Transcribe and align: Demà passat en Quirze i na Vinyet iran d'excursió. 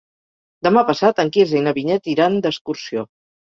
Demà 0.67 0.83
passat 0.87 1.21
en 1.25 1.29
Quirze 1.37 1.61
i 1.61 1.63
na 1.69 1.75
Vinyet 1.77 2.11
iran 2.17 2.43
d'excursió. 2.49 3.07